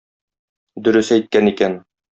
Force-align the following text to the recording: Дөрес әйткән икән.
Дөрес 0.89 1.15
әйткән 1.19 1.55
икән. 1.55 1.81